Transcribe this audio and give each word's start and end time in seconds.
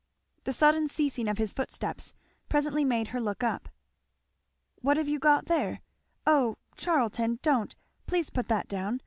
The 0.45 0.51
sudden 0.51 0.87
ceasing 0.87 1.27
of 1.27 1.37
his 1.37 1.53
footsteps 1.53 2.15
presently 2.49 2.83
made 2.83 3.09
her 3.09 3.21
look 3.21 3.43
up. 3.43 3.69
"What 4.81 4.97
have 4.97 5.07
you 5.07 5.19
got 5.19 5.45
there? 5.45 5.81
Oh, 6.25 6.57
Charlton, 6.75 7.37
don't! 7.43 7.75
please 8.07 8.31
put 8.31 8.47
that 8.47 8.67
down! 8.67 8.99